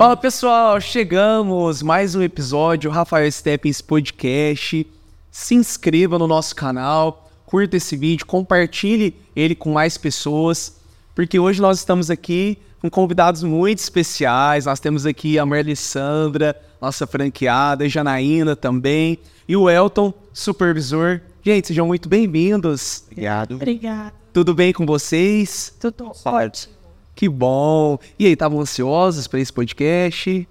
[0.00, 4.86] Fala pessoal, chegamos mais um episódio Rafael Steppens Podcast.
[5.30, 10.80] Se inscreva no nosso canal, curta esse vídeo, compartilhe ele com mais pessoas,
[11.14, 14.64] porque hoje nós estamos aqui com convidados muito especiais.
[14.64, 21.20] Nós temos aqui a Merlissandra, nossa franqueada, a Janaína também, e o Elton, supervisor.
[21.42, 23.04] Gente, sejam muito bem-vindos.
[23.12, 23.56] Obrigado.
[23.56, 24.14] Obrigada.
[24.32, 25.74] Tudo bem com vocês?
[25.78, 26.79] Tudo ótimo.
[27.20, 27.98] Que bom.
[28.18, 30.48] E aí, estavam ansiosos para esse podcast?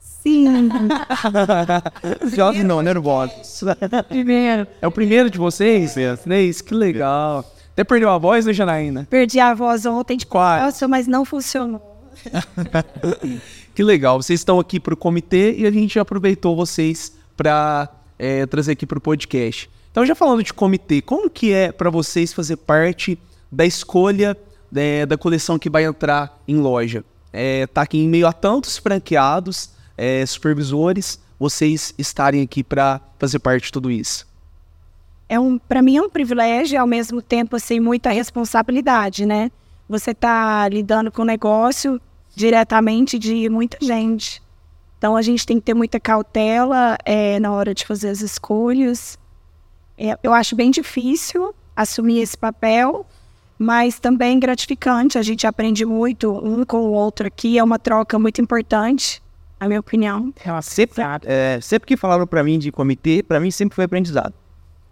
[0.00, 0.68] Sim.
[2.20, 3.62] Ansiosos não, nervosos.
[4.08, 5.94] Primeiro, É o primeiro de vocês?
[6.26, 6.64] Mesmo.
[6.64, 7.48] Que legal.
[7.72, 9.06] Até perdeu a voz, né, Janaína?
[9.08, 10.64] perdi a voz ontem de Quase.
[10.64, 11.80] Nossa, mas não funcionou.
[13.72, 14.20] Que legal.
[14.20, 17.88] Vocês estão aqui para o comitê e a gente aproveitou vocês para
[18.50, 19.70] trazer aqui para o podcast.
[19.92, 23.16] Então, já falando de comitê, como que é para vocês fazer parte
[23.52, 24.36] da escolha
[24.74, 27.04] é, da coleção que vai entrar em loja?
[27.32, 33.38] É, tá aqui em meio a tantos franqueados, é, supervisores, vocês estarem aqui para fazer
[33.38, 34.26] parte de tudo isso.
[35.28, 39.50] É um, para mim é um privilégio e ao mesmo tempo assim muita responsabilidade, né?
[39.88, 42.00] Você tá lidando com o negócio
[42.34, 44.42] diretamente de muita gente.
[44.98, 49.18] Então a gente tem que ter muita cautela é, na hora de fazer as escolhas.
[49.98, 53.06] É, eu acho bem difícil assumir esse papel,
[53.62, 55.16] mas também gratificante.
[55.16, 57.58] A gente aprende muito um com o outro aqui.
[57.58, 59.22] É uma troca muito importante,
[59.60, 60.34] na minha opinião.
[60.62, 64.34] Sempre, é, sempre que falaram pra mim de comitê, pra mim sempre foi aprendizado.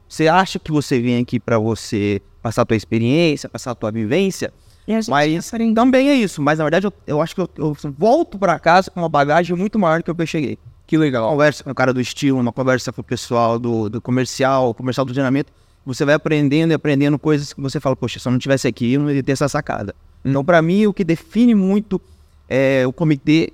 [0.09, 3.91] Você acha que você vem aqui pra você passar a tua experiência, passar a tua
[3.91, 4.53] vivência,
[4.87, 6.41] E a gente mas também é isso.
[6.41, 9.57] Mas na verdade eu, eu acho que eu, eu volto pra casa com uma bagagem
[9.57, 10.59] muito maior do que eu que eu cheguei.
[10.87, 11.31] Que Uma legal.
[11.31, 15.05] conversa com o cara do estilo, uma conversa com o pessoal do, do comercial, comercial
[15.05, 15.53] do treinamento.
[15.85, 18.93] Você vai aprendendo e aprendendo coisas que você fala, poxa, se eu não tivesse aqui,
[18.95, 19.95] eu não ia ter essa sacada.
[20.25, 22.01] Então, pra mim, o que define muito
[22.49, 23.53] é, o comitê,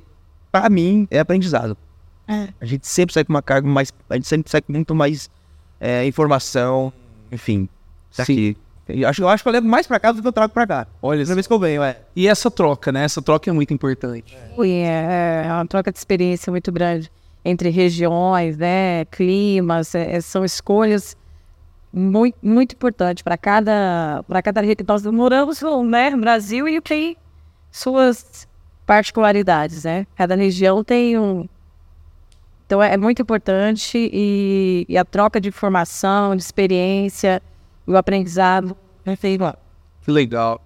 [0.51, 1.77] pra mim, é aprendizado.
[2.27, 2.49] É.
[2.61, 3.93] A gente sempre sai com uma carga mais.
[4.11, 5.31] A gente sempre sai com muito mais
[5.81, 6.93] é, informação,
[7.31, 7.69] enfim.
[8.11, 8.33] Isso Sim.
[8.33, 8.57] aqui.
[8.89, 10.67] Eu acho, eu acho que eu levo mais pra casa do que eu trago pra
[10.67, 10.87] cá.
[11.03, 12.01] Olha Primeira vez que eu venho, é.
[12.15, 13.05] E essa troca, né?
[13.05, 14.37] Essa troca é muito importante.
[14.57, 17.11] Ui, É, é uma troca de experiência muito grande
[17.47, 21.17] entre regiões, né, climas, é, é, são escolhas
[21.97, 24.85] muito, muito importantes para cada para cada região.
[24.87, 27.17] Nós moramos né, no Brasil e tem
[27.73, 28.47] suas
[28.85, 30.07] particularidades, né?
[30.15, 31.49] Cada região tem um
[32.67, 37.41] então é, é muito importante e, e a troca de informação, de experiência,
[37.87, 39.55] o aprendizado, enfim, ó,
[40.05, 40.61] Que legal.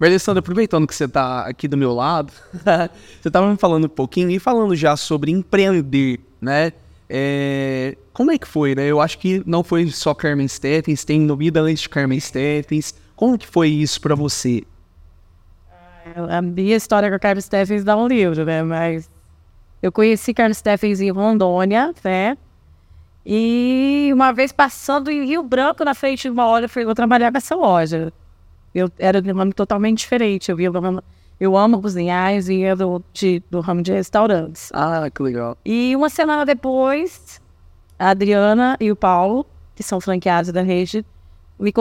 [0.00, 4.30] Alessandra, aproveitando que você está aqui do meu lado, você estava me falando um pouquinho
[4.30, 6.72] e falando já sobre empreender, né?
[7.08, 8.86] É, como é que foi, né?
[8.86, 12.94] Eu acho que não foi só Carmen Steffens, tem no Vida Antes de Carmen Steffens.
[13.14, 14.62] Como que foi isso para você?
[16.28, 18.62] A minha história com a Carlos Steffens dá um livro, né?
[18.62, 19.10] Mas
[19.82, 22.36] eu conheci Carlos Steffens em Rondônia, né?
[23.24, 26.94] E uma vez passando em Rio Branco, na frente de uma loja, eu falei, vou
[26.94, 28.12] trabalhar nessa loja.
[28.72, 30.50] Eu era de um ramo totalmente diferente.
[30.50, 31.02] Eu, via ramo-
[31.38, 34.70] eu amo cozinhar e vinha do, de, do ramo de restaurantes.
[34.72, 35.56] Ah, que legal.
[35.64, 37.40] E uma semana depois,
[37.98, 41.04] a Adriana e o Paulo, que são franqueados da rede,
[41.58, 41.72] me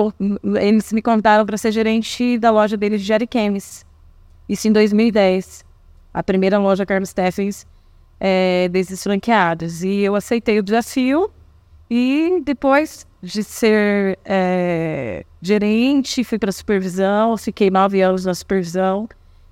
[0.60, 3.86] eles me convidaram para ser gerente da loja deles de Ariquemes.
[4.48, 5.64] Isso em 2010.
[6.14, 7.66] A primeira loja Carlos Steffens
[8.20, 9.84] é, desses franqueados.
[9.84, 11.30] E eu aceitei o desafio
[11.90, 19.08] e depois de ser é, gerente, fui para supervisão, fiquei nove anos na supervisão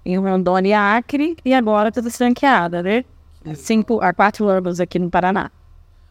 [0.06, 3.06] em Rondônia e Acre e agora estou franqueada, né?
[3.56, 5.52] Cinco a quatro anos aqui no Paraná.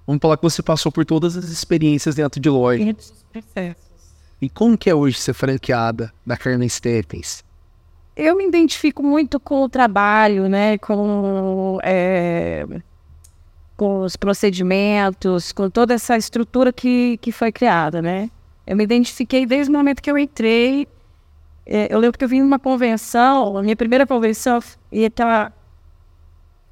[0.06, 2.94] Vamos falar que você passou por todas as experiências dentro de loja.
[4.40, 7.44] E como que é hoje ser franqueada da Carmen Steffens?
[8.14, 10.76] Eu me identifico muito com o trabalho, né?
[10.78, 12.66] Com, é,
[13.76, 18.28] com os procedimentos, com toda essa estrutura que, que foi criada, né?
[18.66, 20.86] Eu me identifiquei desde o momento que eu entrei.
[21.66, 24.60] É, eu lembro que eu vim numa convenção, a minha primeira convenção,
[24.90, 25.52] e aquela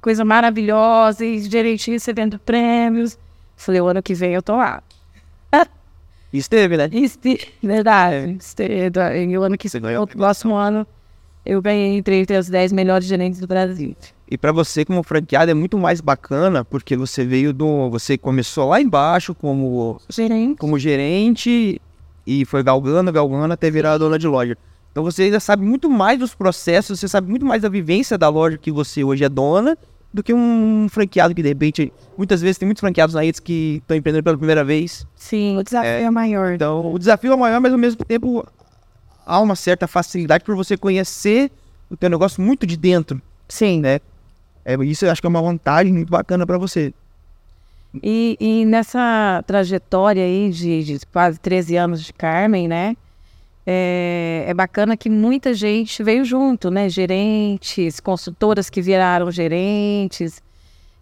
[0.01, 3.17] coisa maravilhosa, e gerente recebendo prêmios.
[3.55, 4.81] Falei, o ano que vem eu tô lá.
[6.33, 6.89] Esteve, né?
[6.93, 7.19] Isso,
[7.61, 8.37] verdade.
[8.39, 8.63] Este-
[9.27, 10.87] E o ano que a o próximo ano
[11.45, 13.95] eu ganhei entre as 10 melhores gerentes do Brasil.
[14.29, 17.89] E pra você como franqueado é muito mais bacana, porque você veio do.
[17.89, 20.57] Você começou lá embaixo como, Gerente.
[20.57, 21.81] como gerente
[22.25, 24.57] e foi galgando, galgando até virar dona de loja.
[24.91, 28.27] Então você ainda sabe muito mais dos processos, você sabe muito mais da vivência da
[28.27, 29.77] loja que você hoje é dona
[30.13, 31.93] do que um franqueado que de repente.
[32.17, 35.07] Muitas vezes tem muitos franqueados na redes que estão empreendendo pela primeira vez.
[35.15, 35.57] Sim.
[35.57, 36.53] O desafio é, maior.
[36.53, 38.45] Então o desafio é maior, mas ao mesmo tempo
[39.25, 41.49] há uma certa facilidade por você conhecer
[41.89, 43.21] o teu negócio muito de dentro.
[43.47, 43.79] Sim.
[43.79, 43.99] né?
[44.63, 46.93] É, isso eu acho que é uma vantagem muito bacana para você.
[48.01, 52.95] E, e nessa trajetória aí de, de quase 13 anos de Carmen, né?
[53.65, 56.89] É, é, bacana que muita gente veio junto, né?
[56.89, 60.41] Gerentes, consultoras que viraram gerentes.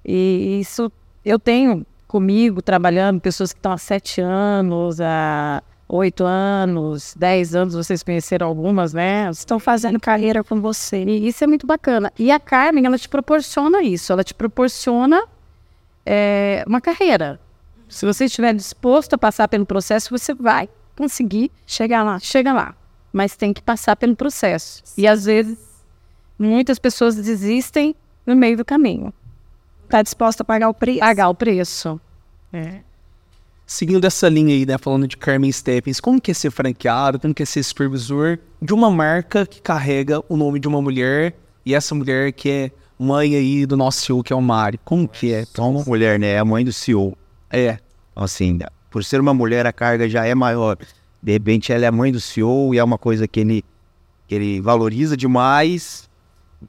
[0.05, 0.91] E isso
[1.23, 7.73] eu tenho comigo trabalhando pessoas que estão há sete anos, há oito anos, dez anos,
[7.73, 9.29] vocês conheceram algumas, né?
[9.31, 11.03] Estão fazendo carreira com você.
[11.03, 12.11] E isso é muito bacana.
[12.19, 15.23] E a Carmen, ela te proporciona isso, ela te proporciona
[16.05, 17.39] é, uma carreira.
[17.87, 20.69] Se você estiver disposto a passar pelo processo, você vai
[20.99, 22.75] conseguir chegar lá, chega lá.
[23.13, 24.83] Mas tem que passar pelo processo.
[24.97, 25.57] E às vezes,
[26.37, 29.13] muitas pessoas desistem no meio do caminho.
[29.85, 30.99] Está disposta a pagar o preço?
[30.99, 31.99] Pagar o preço.
[32.51, 32.81] É.
[33.65, 37.33] Seguindo essa linha aí, né, falando de Carmen Stephens, como que é ser franqueado, como
[37.33, 41.35] que é ser supervisor de uma marca que carrega o nome de uma mulher
[41.65, 44.79] e essa mulher que é mãe aí do nosso CEO, que é o Mari.
[44.83, 45.41] Como que é?
[45.41, 46.33] Então, uma mulher, né?
[46.33, 47.17] É a mãe do CEO.
[47.49, 47.79] É.
[48.15, 50.77] Assim, por ser uma mulher, a carga já é maior.
[51.21, 53.63] De repente, ela é a mãe do CEO e é uma coisa que ele,
[54.27, 56.09] que ele valoriza demais.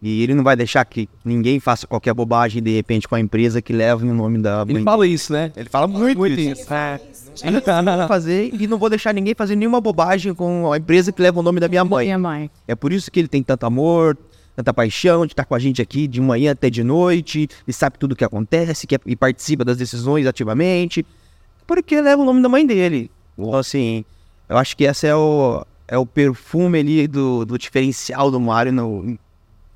[0.01, 3.61] E ele não vai deixar que ninguém faça qualquer bobagem, de repente, com a empresa
[3.61, 4.77] que leva o nome da mãe.
[4.77, 5.51] Ele fala isso, né?
[5.57, 6.63] Ele fala muito, muito isso.
[6.63, 6.73] isso.
[6.73, 7.01] É.
[7.43, 11.21] Ele vai fazer e não vou deixar ninguém fazer nenhuma bobagem com a empresa que
[11.21, 12.07] leva o nome da minha mãe.
[12.07, 12.51] Minha mãe.
[12.69, 14.17] É por isso que ele tem tanto amor,
[14.55, 17.99] tanta paixão de estar com a gente aqui de manhã até de noite, e sabe
[17.99, 21.05] tudo o que acontece, que é, e participa das decisões ativamente,
[21.71, 23.09] porque leva o nome da mãe dele.
[23.39, 24.05] Então, assim,
[24.49, 28.73] eu acho que esse é o, é o perfume ali do, do diferencial do Mário
[28.73, 29.17] no,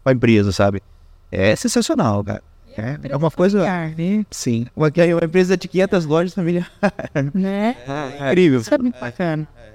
[0.02, 0.82] com a empresa, sabe?
[1.30, 2.42] É sensacional, cara.
[2.76, 3.62] É, é uma coisa.
[3.62, 4.26] Né?
[4.28, 4.66] Sim.
[4.74, 6.68] Uma, uma empresa de 500 lojas familiares.
[7.32, 7.76] Né?
[7.86, 8.60] É, é, incrível.
[8.60, 9.46] Isso é muito bacana.
[9.56, 9.74] É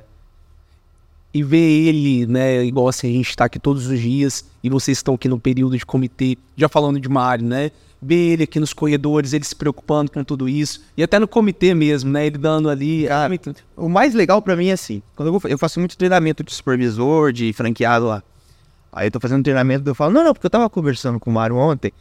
[1.33, 4.97] e ver ele, né, igual assim, a gente está aqui todos os dias e vocês
[4.97, 7.71] estão aqui no período de comitê, já falando de Mário, né?
[8.01, 11.73] Ver ele aqui nos corredores, ele se preocupando com tudo isso, e até no comitê
[11.73, 12.25] mesmo, né?
[12.25, 13.05] Ele dando ali.
[13.07, 13.33] Cara,
[13.75, 16.53] o mais legal para mim é assim, quando eu, vou, eu faço muito treinamento de
[16.53, 18.23] supervisor, de franqueado lá.
[18.91, 21.33] Aí eu tô fazendo treinamento, eu falo, não, não, porque eu tava conversando com o
[21.33, 21.91] Mário ontem.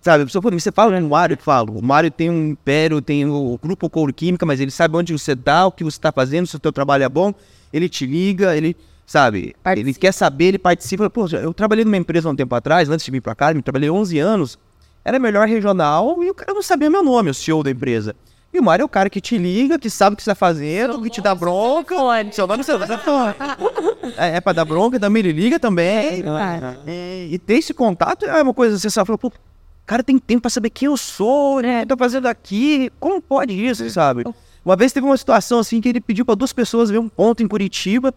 [0.00, 1.34] Sabe, a pessoa fala, você fala, né, o Mário?
[1.34, 4.96] Eu falo, o Mário tem um império, tem o grupo Couro Química, mas ele sabe
[4.96, 7.34] onde você tá, o que você tá fazendo, se o teu trabalho é bom
[7.74, 9.90] ele te liga, ele, sabe, participa.
[9.90, 11.10] ele quer saber, ele participa.
[11.10, 13.90] Pô, eu trabalhei numa empresa um tempo atrás, antes de vir pra cá, eu trabalhei
[13.90, 14.56] 11 anos,
[15.04, 18.16] era melhor regional e o cara não sabia meu nome, o CEO da empresa.
[18.52, 20.34] E o Mário é o cara que te liga, que sabe o que você tá
[20.34, 21.96] fazendo, que te dá bronca.
[22.30, 22.72] Seu nome você
[24.16, 26.22] é, é pra dar bronca, também ele liga também.
[26.86, 29.32] É, e ter esse contato é uma coisa, você sabe, pô, o
[29.84, 31.82] cara tem tempo pra saber quem eu sou, né?
[31.82, 34.24] O que eu tô fazendo aqui, como pode isso, sabe?
[34.64, 37.42] Uma vez teve uma situação assim que ele pediu para duas pessoas ver um ponto
[37.42, 38.14] em Curitiba.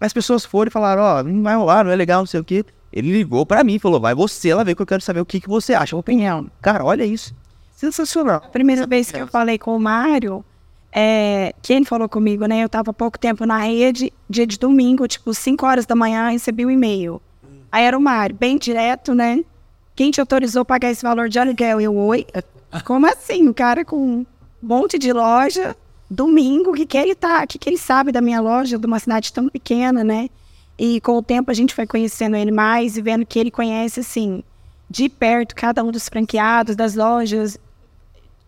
[0.00, 2.40] As pessoas foram e falaram: Ó, oh, não vai rolar, não é legal, não sei
[2.40, 2.64] o quê.
[2.94, 5.26] Ele ligou para mim e falou: Vai você lá ver que eu quero saber o
[5.26, 5.96] que, que você acha.
[5.96, 6.48] Opinião.
[6.62, 7.34] Cara, olha isso.
[7.74, 8.36] Sensacional.
[8.36, 10.44] A primeira vez que eu falei com o Mário,
[10.92, 12.62] é, quem falou comigo, né?
[12.62, 16.28] Eu tava há pouco tempo na rede, dia de domingo, tipo 5 horas da manhã,
[16.28, 17.20] recebi um e-mail.
[17.72, 19.44] Aí era o Mário, bem direto, né?
[19.96, 21.80] Quem te autorizou a pagar esse valor de aluguel?
[21.80, 22.24] Eu, oi?
[22.84, 23.48] Como assim?
[23.48, 24.24] O cara com
[24.62, 25.76] monte de loja,
[26.08, 28.86] domingo, o que, que ele tá, o que, que ele sabe da minha loja, de
[28.86, 30.28] uma cidade tão pequena, né?
[30.78, 34.00] E com o tempo a gente foi conhecendo ele mais e vendo que ele conhece,
[34.00, 34.42] assim,
[34.90, 37.58] de perto cada um dos franqueados, das lojas.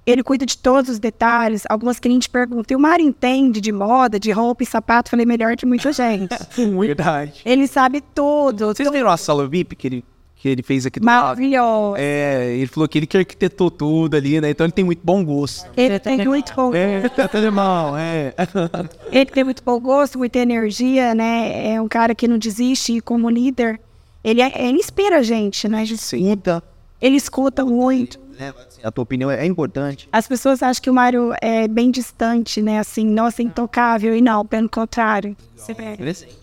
[0.04, 1.64] Ele cuida de todos os detalhes.
[1.68, 5.10] Algumas clientes perguntam: e o Mário entende de moda, de roupa e sapato?
[5.10, 6.36] Falei, melhor que muita gente.
[6.54, 7.42] Verdade.
[7.44, 8.66] Ele sabe tudo.
[8.66, 10.04] Vocês viram a sala VIP que ele
[10.46, 11.90] que ele fez aqui do Maravilhoso.
[11.90, 11.96] lado.
[11.98, 14.50] É, ele falou que ele que arquitetou tudo ali, né?
[14.50, 15.68] Então ele tem muito bom gosto.
[15.76, 16.76] Ele tem muito bom gosto.
[16.76, 18.32] É, tá mal, é.
[19.10, 21.74] Ele tem muito bom gosto, muita energia, né?
[21.74, 23.80] É um cara que não desiste e como líder,
[24.22, 25.80] ele, é, ele inspira a gente, né?
[25.80, 26.62] A gente escuta.
[27.00, 28.18] Ele escuta muito.
[28.38, 30.08] É, assim, a tua opinião é importante.
[30.12, 32.78] As pessoas acham que o Mário é bem distante, né?
[32.78, 34.14] Assim, nossa, intocável.
[34.14, 35.36] E não, pelo contrário.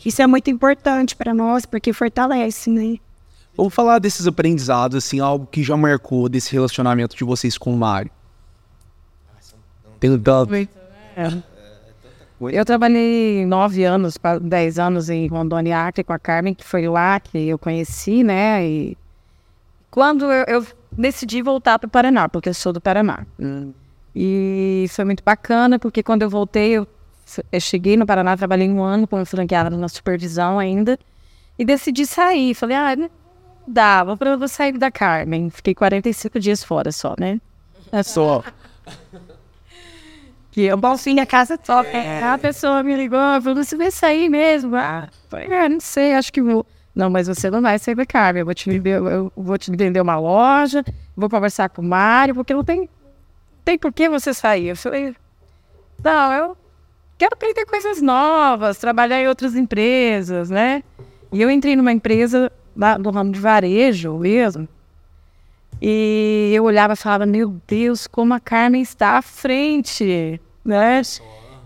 [0.04, 2.98] Isso é muito importante para nós, porque fortalece, né?
[3.56, 7.78] Vamos falar desses aprendizados, assim, algo que já marcou desse relacionamento de vocês com o
[7.78, 8.12] Mário.
[10.20, 10.54] Dado.
[10.56, 11.44] É.
[12.52, 17.20] Eu trabalhei nove anos, dez anos em Rondônia Arte com a Carmen, que foi lá
[17.20, 18.66] que eu conheci, né?
[18.68, 18.98] E
[19.90, 23.26] quando eu, eu decidi voltar para o Paraná, porque eu sou do Paraná.
[23.40, 23.72] Hum.
[24.14, 26.88] E foi muito bacana, porque quando eu voltei, eu,
[27.52, 31.00] eu cheguei no Paraná, trabalhei um ano como franqueada na supervisão ainda,
[31.58, 32.54] e decidi sair.
[32.54, 33.10] Falei, ah,
[33.66, 35.50] Dava pra eu sair da Carmen.
[35.50, 37.40] Fiquei 45 dias fora só, né?
[37.92, 38.44] É só.
[40.52, 41.90] que eu bom fim a casa top.
[41.90, 42.24] É.
[42.24, 44.76] A pessoa me ligou, falou, você vai sair mesmo?
[44.76, 46.66] Ah, falei, ah, não sei, acho que vou.
[46.94, 48.42] Não, mas você não vai sair da Carmen.
[48.42, 50.84] Eu vou te vender, eu vou te vender uma loja,
[51.16, 52.88] vou conversar com o Mário, porque não tem,
[53.66, 54.68] tem por que você sair.
[54.68, 55.16] Eu falei,
[56.04, 56.58] não, eu
[57.18, 60.84] quero aprender coisas novas, trabalhar em outras empresas, né?
[61.32, 64.68] E eu entrei numa empresa lá no ramo de varejo mesmo.
[65.82, 71.02] E eu olhava e falava, meu Deus, como a Carmen está à frente, né?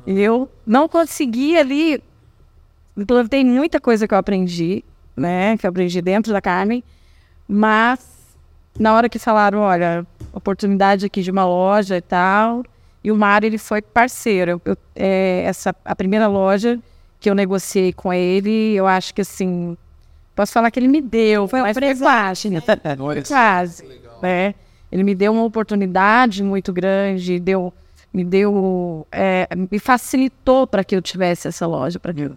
[0.05, 2.01] E eu não consegui ali.
[3.05, 4.83] Plantei muita coisa que eu aprendi,
[5.15, 5.55] né?
[5.57, 6.83] Que eu aprendi dentro da Carmen,
[7.47, 8.17] mas
[8.79, 12.63] na hora que falaram, olha, oportunidade aqui de uma loja e tal,
[13.03, 14.61] e o Mário ele foi parceiro.
[14.65, 16.79] Eu, é, essa a primeira loja
[17.19, 19.77] que eu negociei com ele, eu acho que assim,
[20.37, 22.61] posso falar que ele me deu, Foi um presente, quase, né?
[23.27, 23.83] Quase,
[24.21, 24.55] né?
[24.89, 27.73] Ele me deu uma oportunidade muito grande, deu,
[28.13, 32.35] me deu, é, me facilitou para que eu tivesse essa loja, para que eu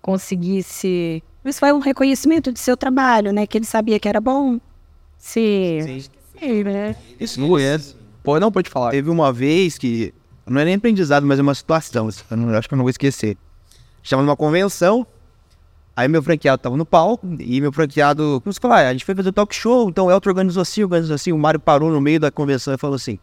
[0.00, 3.46] conseguisse Mas foi um reconhecimento do seu trabalho, né?
[3.46, 4.60] Que ele sabia que era bom.
[5.16, 6.94] se, Sim, né?
[7.18, 7.80] Isso não é.
[8.22, 8.90] Pô, não pode falar.
[8.90, 10.12] Teve uma vez que.
[10.46, 12.08] Não é nem aprendizado, mas é uma situação.
[12.30, 13.36] Eu não- acho que eu não vou esquecer.
[14.02, 15.06] Chama numa convenção.
[15.98, 17.26] Aí meu franqueado tava no palco.
[17.40, 18.40] E meu franqueado.
[18.40, 19.88] Como você falou, ah, a gente foi fazer talk show.
[19.88, 21.32] Então o Elton organizou assim, organizou assim.
[21.32, 23.18] O Mário parou no meio da convenção e falou assim: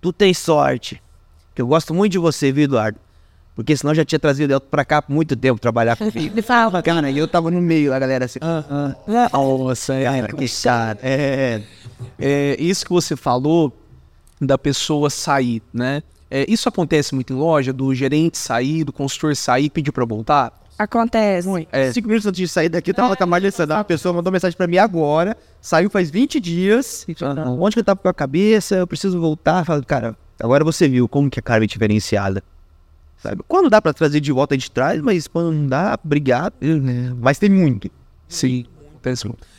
[0.00, 1.00] Tu tem sorte.
[1.54, 2.98] Que eu gosto muito de você, viu, Eduardo?
[3.54, 6.18] Porque senão eu já tinha trazido o Elton pra cá por muito tempo trabalhar comigo.
[6.18, 8.40] Ele falava, Cara, e eu tava no meio, a galera assim.
[8.42, 8.64] Ah,
[9.06, 10.98] ah, Nossa, é, cara, que chato.
[11.04, 11.62] É.
[12.18, 13.72] é, isso que você falou
[14.40, 16.02] da pessoa sair, né?
[16.28, 20.04] É, isso acontece muito em loja, do gerente sair, do consultor sair e pedir pra
[20.04, 20.60] voltar?
[20.84, 21.68] Acontece.
[21.70, 21.92] É.
[21.92, 23.66] Cinco minutos antes de sair daqui, tava com a malhação.
[23.70, 25.36] A pessoa mandou mensagem pra mim agora.
[25.60, 27.06] Saiu faz 20 dias.
[27.22, 27.58] Aham.
[27.60, 28.76] Onde que eu tava com a cabeça?
[28.76, 29.64] Eu preciso voltar.
[29.64, 32.42] Falo, cara, agora você viu como que a Carmen é diferenciada.
[33.18, 33.42] Sabe?
[33.46, 36.54] Quando dá pra trazer de volta, a gente traz, mas quando não dá, obrigado.
[37.20, 37.90] Mas tem muito.
[38.26, 38.64] Sim,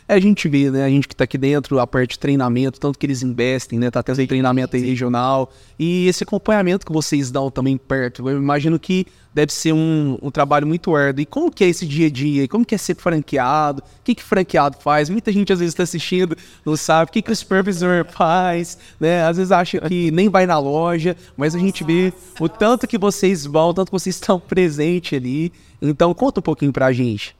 [0.07, 0.85] É, a gente vê, né?
[0.85, 3.89] A gente que tá aqui dentro, a parte de treinamento, tanto que eles investem, né?
[3.89, 5.51] Tá tendo treinamento aí regional.
[5.77, 8.29] E esse acompanhamento que vocês dão também perto.
[8.29, 11.21] Eu imagino que deve ser um, um trabalho muito árduo.
[11.21, 12.47] E como que é esse dia a dia?
[12.47, 13.81] Como que é ser franqueado?
[13.81, 15.09] O que que franqueado faz?
[15.09, 19.23] Muita gente às vezes tá assistindo, não sabe o que que o supervisor faz, né?
[19.23, 22.97] Às vezes acha que nem vai na loja, mas a gente vê o tanto que
[22.97, 25.51] vocês vão, o tanto que vocês estão presentes ali.
[25.81, 27.35] Então conta um pouquinho pra gente.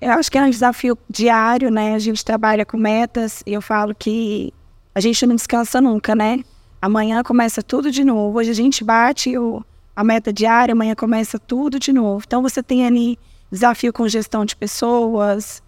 [0.00, 1.94] Eu acho que é um desafio diário, né?
[1.94, 4.52] A gente trabalha com metas e eu falo que
[4.94, 6.42] a gente não descansa nunca, né?
[6.80, 8.38] Amanhã começa tudo de novo.
[8.38, 9.62] Hoje a gente bate o,
[9.94, 12.24] a meta diária, amanhã começa tudo de novo.
[12.26, 13.18] Então você tem ali
[13.52, 15.62] desafio com gestão de pessoas,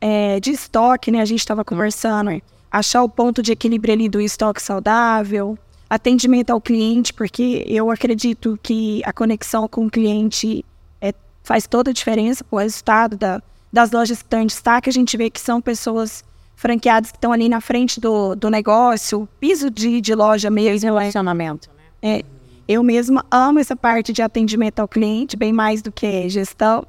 [0.00, 1.20] é, de estoque, né?
[1.20, 2.40] A gente estava conversando,
[2.72, 5.58] achar o ponto de equilíbrio ali do estoque saudável,
[5.90, 10.64] atendimento ao cliente, porque eu acredito que a conexão com o cliente
[11.02, 11.12] é,
[11.42, 13.42] faz toda a diferença para o resultado da,
[13.74, 14.88] das lojas que estão em destaque.
[14.88, 19.28] A gente vê que são pessoas franqueadas que estão ali na frente do, do negócio,
[19.40, 20.88] piso de, de loja mesmo.
[20.88, 21.68] Relacionamento.
[22.00, 22.22] É,
[22.68, 26.86] eu mesma amo essa parte de atendimento ao cliente, bem mais do que gestão.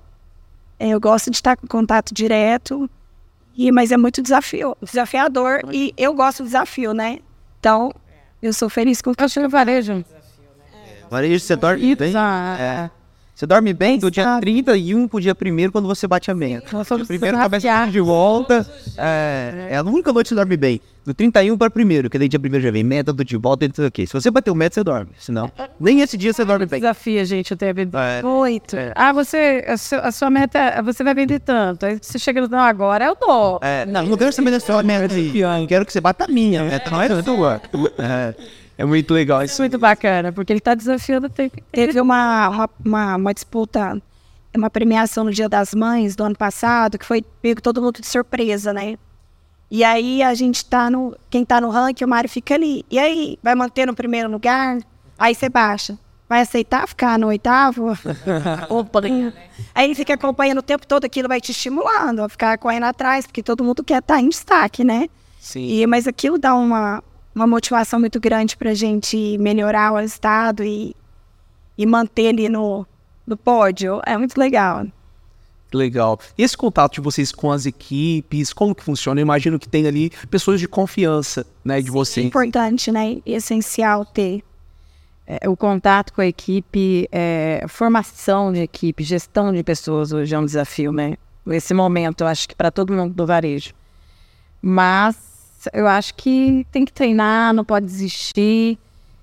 [0.79, 2.87] É, eu gosto de estar com contato direto,
[3.57, 7.19] e, mas é muito desafio, desafiador e eu gosto do desafio, né?
[7.59, 7.91] Então,
[8.41, 10.05] eu sou feliz com Eu chego varejo.
[11.09, 12.13] Varejo, você dorme bem?
[12.59, 12.91] É.
[13.35, 16.67] Você dorme bem do dia 31 pro dia 1 quando você bate a meta.
[17.05, 17.91] Primeiro começa desafiar.
[17.91, 18.65] de volta.
[18.97, 20.79] É, é a única noite que você dorme bem.
[21.05, 23.67] Do 31 para primeiro, que daí dia primeiro já vem meta, do de volta e
[23.67, 24.07] não sei o quê.
[24.07, 25.11] Se você bater o meta, você dorme.
[25.19, 26.79] Senão, nem esse dia você dorme bem.
[26.79, 28.23] Desafia, gente, até É.
[28.23, 28.77] muito.
[28.95, 31.85] Ah, você, a, sua, a sua meta, você vai vender tanto.
[31.85, 33.59] Aí você chega no não, agora eu dou.
[33.61, 35.37] É, não, não quero saber da sua meta aí.
[35.41, 37.61] Eu quero que você bata a minha meta, não é a sua.
[37.99, 38.33] É.
[38.77, 41.93] É muito legal Isso é muito bacana, porque ele tá desafiando o tempo inteiro.
[41.93, 44.01] Teve uma, uma, uma, uma disputa,
[44.55, 48.07] uma premiação no Dia das Mães do ano passado, que foi pego todo mundo de
[48.07, 48.97] surpresa, né?
[49.69, 51.17] E aí a gente tá no.
[51.29, 52.85] Quem tá no ranking, o Mário fica ali.
[52.89, 54.77] E aí, vai manter no primeiro lugar?
[55.17, 55.97] Aí você baixa.
[56.27, 57.91] Vai aceitar ficar no oitavo?
[58.69, 59.01] Opa,
[59.73, 63.27] Aí ele fica acompanhando o tempo todo, aquilo vai te estimulando a ficar correndo atrás,
[63.27, 65.07] porque todo mundo quer estar em destaque, né?
[65.39, 65.67] Sim.
[65.67, 67.03] E, mas aquilo dá uma,
[67.35, 70.95] uma motivação muito grande para a gente melhorar o estado e,
[71.77, 72.87] e manter ali no,
[73.27, 74.01] no pódio.
[74.05, 74.87] É muito legal.
[75.73, 76.17] Legal.
[76.37, 79.19] E esse contato de vocês com as equipes, como que funciona?
[79.19, 82.25] Eu imagino que tem ali pessoas de confiança, né, de É vocês.
[82.25, 83.17] importante, né?
[83.25, 84.41] E essencial ter.
[85.27, 90.39] É, o contato com a equipe, é, formação de equipe, gestão de pessoas hoje é
[90.39, 91.15] um desafio, né?
[91.45, 93.73] Nesse momento, eu acho que para todo mundo do varejo.
[94.61, 95.17] Mas
[95.73, 98.77] eu acho que tem que treinar, não pode desistir.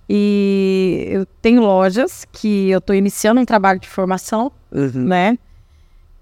[0.09, 4.91] E eu tenho lojas que eu estou iniciando um trabalho de formação, Uhum.
[4.95, 5.39] né?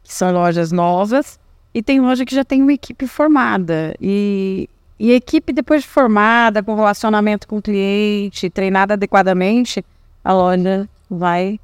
[0.05, 1.39] Que são lojas novas.
[1.75, 3.95] E tem loja que já tem uma equipe formada.
[4.01, 9.85] E, e equipe depois de formada, com relacionamento com o cliente, treinada adequadamente,
[10.25, 11.59] a loja vai.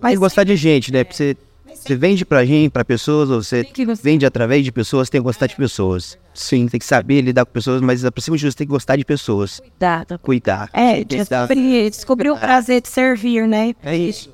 [0.00, 1.04] Tem que gostar de gente, né?
[1.08, 1.36] Você,
[1.84, 3.66] você vende pra gente, pra pessoas, ou você
[4.02, 6.18] vende através de pessoas, tem que gostar de pessoas.
[6.32, 6.66] Sim.
[6.66, 8.96] Tem que saber lidar com pessoas, mas pra cima de tudo, você tem que gostar
[8.96, 9.60] de pessoas.
[9.78, 10.18] Dada.
[10.18, 10.70] Cuidar.
[10.72, 13.74] É, descobrir, descobrir o prazer de servir, né?
[13.82, 14.32] É isso.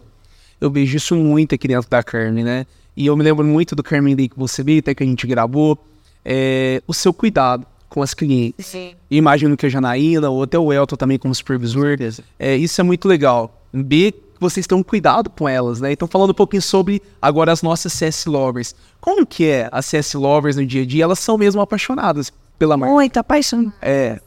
[0.60, 2.66] Eu vejo isso muito aqui dentro da Carmen, né?
[2.96, 5.26] E eu me lembro muito do Carmen Day que você veio, até que a gente
[5.26, 5.78] gravou,
[6.24, 8.66] é, o seu cuidado com as clientes.
[8.66, 8.94] Sim.
[9.10, 11.96] E imagino que a Janaína, ou até o Elton também como supervisor,
[12.38, 13.66] é, isso é muito legal.
[13.72, 15.92] Ver que vocês têm um cuidado com elas, né?
[15.92, 18.74] Então falando um pouquinho sobre agora as nossas CS Lovers.
[18.98, 21.04] Como que é as CS Lovers no dia a dia?
[21.04, 22.94] Elas são mesmo apaixonadas pela marca.
[22.94, 23.74] Muito apaixonante.
[23.82, 24.18] É.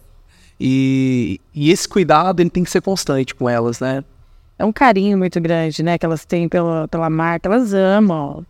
[0.60, 4.04] E, e esse cuidado ele tem que ser constante com elas, né?
[4.58, 5.98] É um carinho muito grande, né?
[5.98, 8.46] Que elas têm pela, pela marca, elas amam.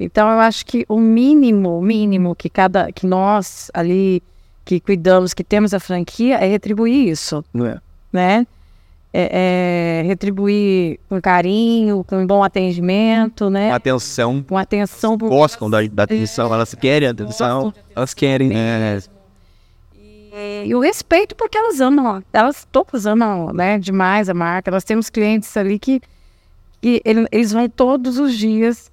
[0.00, 4.22] Então eu acho que o mínimo, o mínimo que cada, que nós ali
[4.64, 7.78] que cuidamos, que temos a franquia, é retribuir isso, Não é?
[8.10, 8.46] né?
[9.16, 13.70] É, é retribuir com carinho, com bom atendimento, né?
[13.70, 14.42] Atenção.
[14.42, 17.72] Com atenção por Gostam da, da atenção, elas querem atenção.
[17.94, 18.50] Elas querem.
[20.32, 24.68] É, E o respeito porque elas amam, elas todas amam, né, demais a marca.
[24.70, 26.00] Nós temos clientes ali que,
[26.82, 28.90] que ele- eles vão todos os dias.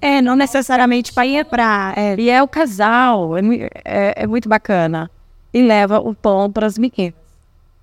[0.00, 1.92] É, não necessariamente para ir pra.
[1.96, 3.40] É, E é o casal, é,
[3.84, 5.10] é- é muito bacana.
[5.52, 7.12] E leva o pão para as meninas.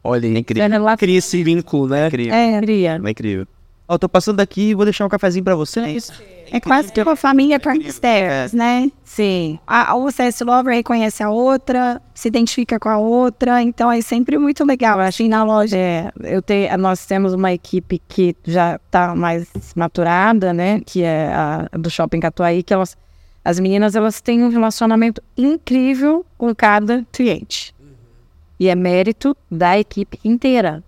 [0.04, 0.38] Olha aí.
[0.38, 0.64] incrível.
[0.64, 2.08] Ela Cria esse vínculo, né?
[2.08, 2.34] incrível.
[2.34, 3.02] é, cria.
[3.04, 3.48] É incrível.
[3.88, 6.12] Ó, tô passando aqui e vou deixar um cafezinho pra vocês.
[6.50, 8.90] é quase que uma família Carnisters, né?
[9.04, 9.60] Sim.
[9.68, 14.38] A, o CS Lover reconhece a outra, se identifica com a outra, então é sempre
[14.38, 15.76] muito legal, acho, ir na loja.
[15.76, 20.80] É, eu tenho, nós temos uma equipe que já está mais maturada, né?
[20.86, 22.96] Que é a do Shopping Catuaí, que elas,
[23.44, 27.76] as meninas elas têm um relacionamento incrível com cada cliente.
[28.62, 30.84] E é mérito da equipe inteira.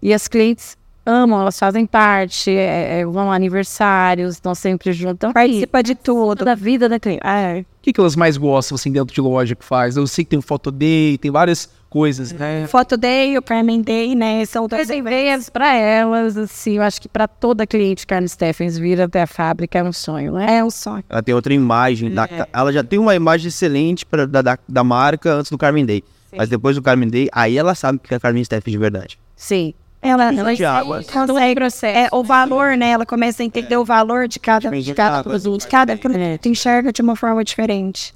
[0.00, 5.32] E as clientes amam, elas fazem parte, é, é, vão a aniversários, estão sempre juntas.
[5.32, 6.44] Participa de tudo.
[6.44, 7.20] da vida da cliente.
[7.24, 9.96] Ah, O que, que elas mais gostam, assim, dentro de loja que faz?
[9.96, 12.68] Eu sei que tem o Photo Day, tem várias coisas, né?
[12.68, 14.44] Photo Day, o Carmen Day, né?
[14.44, 19.00] São dois ideias para elas, assim, eu acho que para toda cliente Carne Steffens vir
[19.00, 20.58] até a fábrica é um sonho, né?
[20.58, 21.02] É um sonho.
[21.08, 22.12] Ela tem outra imagem.
[22.14, 25.84] da- ela já tem uma imagem excelente pra, da, da, da marca antes do Carmen
[25.84, 26.04] Day.
[26.34, 29.18] Mas depois do Carmen Day, aí ela sabe que é a Carmen Steffen de verdade.
[29.34, 29.74] Sim.
[30.02, 31.02] Ela, ela de água.
[31.02, 32.90] consegue, é, o valor, né?
[32.90, 35.60] Ela começa a entender o valor de cada, de cada produto.
[35.62, 38.14] De cada produto enxerga de uma forma diferente.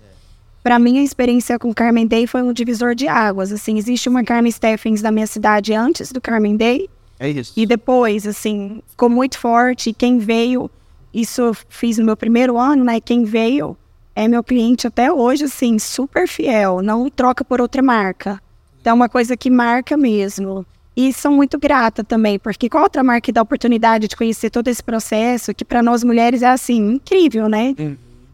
[0.63, 3.51] Para mim, a experiência com Carmen Day foi um divisor de águas.
[3.51, 7.55] Assim, existe uma Carmen Steffens da minha cidade antes do Carmen Day É isso.
[7.57, 9.91] e depois, assim, ficou muito forte.
[9.91, 10.71] E quem veio,
[11.15, 13.01] isso eu fiz no meu primeiro ano, né?
[13.01, 13.77] Quem veio
[14.21, 16.83] é meu cliente até hoje, assim, super fiel.
[16.83, 18.41] Não troca por outra marca.
[18.81, 20.67] Então, é uma coisa que marca mesmo.
[20.95, 24.51] E sou muito grata também, porque qual outra marca que dá a oportunidade de conhecer
[24.51, 27.75] todo esse processo, que para nós mulheres é, assim, incrível, né?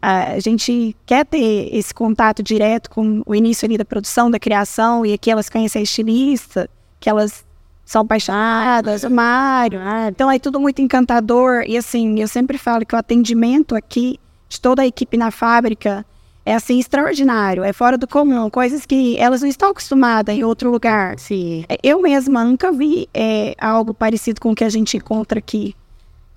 [0.01, 5.05] A gente quer ter esse contato direto com o início ali da produção, da criação,
[5.05, 6.69] e aqui elas conhecem a estilista,
[6.99, 7.45] que elas
[7.85, 9.79] são apaixonadas, o Mário.
[10.09, 11.63] Então é tudo muito encantador.
[11.65, 16.05] E assim, eu sempre falo que o atendimento aqui de toda a equipe na fábrica
[16.47, 20.71] é assim extraordinário, é fora do comum, coisas que elas não estão acostumadas em outro
[20.71, 21.19] lugar.
[21.19, 21.65] Sim.
[21.67, 25.75] É, Eu mesma nunca vi é, algo parecido com o que a gente encontra aqui.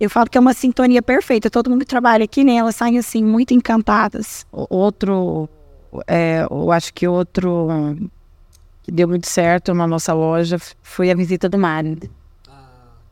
[0.01, 1.49] Eu falo que é uma sintonia perfeita.
[1.49, 2.55] Todo mundo que trabalha aqui, né?
[2.55, 4.45] Elas saem assim, muito encantadas.
[4.51, 5.49] Outro,
[6.09, 8.09] é, eu acho que outro hum,
[8.83, 11.97] que deu muito certo na nossa loja foi a visita do Mário.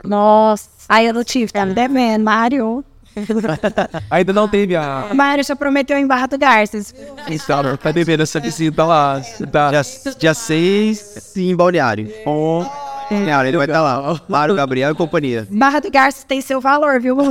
[0.03, 0.69] Nossa.
[0.89, 2.25] Aí eu não tive, tá me devendo.
[2.25, 2.85] Mário.
[4.11, 5.09] Ainda não teve a.
[5.15, 6.95] Mário já prometeu em Barra do Garças.
[7.29, 9.21] Então, tá devendo essa visita lá.
[9.51, 9.71] Tá.
[9.71, 9.83] Dia,
[10.19, 12.11] dia 6 em Balneário.
[12.25, 12.69] Bom,
[13.11, 14.21] Balneário, ele vai estar lá.
[14.29, 15.47] Mário, Gabriel e companhia.
[15.51, 17.17] Barra do Garças tem seu valor, viu?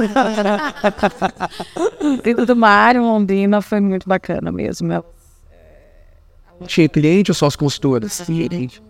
[2.23, 5.03] Visita do Mário, Londrina, foi muito bacana mesmo.
[6.65, 8.21] Tinha cliente ou só as consultoras?
[8.21, 8.81] Cliente.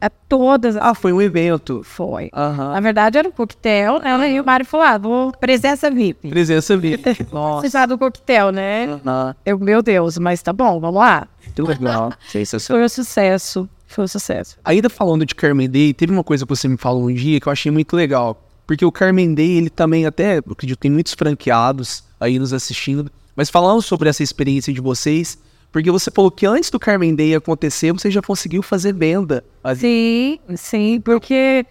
[0.00, 0.76] A todas.
[0.76, 1.82] Ah, foi um evento.
[1.82, 2.30] Foi.
[2.32, 2.72] Aham.
[2.72, 4.32] Na verdade, era um coquetel, né?
[4.32, 6.28] E o Mário falou: ah, vou Presença VIP.
[6.28, 7.26] Presença VIP.
[7.32, 7.60] Nossa.
[7.60, 9.00] precisar do coquetel, né?
[9.04, 9.34] Aham.
[9.44, 11.26] Eu, meu Deus, mas tá bom, vamos lá.
[11.44, 12.12] Muito legal.
[12.66, 13.68] Foi um sucesso.
[13.86, 14.56] Foi um sucesso.
[14.64, 17.48] Ainda falando de Carmen Day, teve uma coisa que você me falou um dia que
[17.48, 18.40] eu achei muito legal.
[18.66, 23.10] Porque o Carmen Day, ele também até, eu acredito, tem muitos franqueados aí nos assistindo.
[23.36, 25.38] Mas falando sobre essa experiência de vocês,
[25.74, 29.42] porque você falou que antes do Carmen Day acontecer, você já conseguiu fazer venda.
[29.74, 31.66] Sim, sim, porque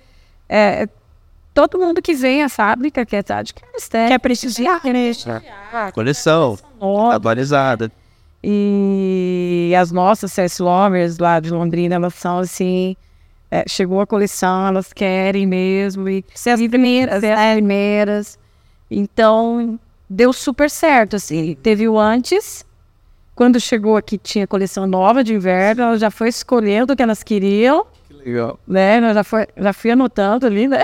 [0.49, 0.89] é,
[1.53, 4.09] todo mundo que vem à fábrica quer estar de Carstep.
[4.09, 5.13] Quer prestigiar, né?
[5.93, 6.59] Coleção.
[6.81, 7.15] moda.
[7.15, 7.89] Atualizada.
[8.43, 12.97] E as nossas CS Lovers lá de Londrina, elas são assim.
[13.49, 16.09] é, chegou a coleção, elas querem mesmo.
[16.09, 18.39] E ser as primeiras, ser as primeiras.
[18.91, 21.55] Então, deu super certo, assim.
[21.63, 22.65] Teve o antes.
[23.35, 27.23] Quando chegou aqui, tinha coleção nova de inverno, ela já foi escolhendo o que elas
[27.23, 28.59] queriam, Que legal.
[28.67, 28.97] né?
[28.97, 30.83] Ela já, foi, já fui anotando ali, né?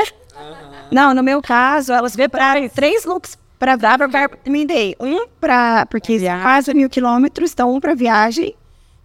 [0.91, 4.95] Não, no meu caso, elas compraram três looks para dar para Carmen Day.
[4.99, 6.41] Um para porque viagem.
[6.41, 8.55] quase mil quilômetros, então um para viagem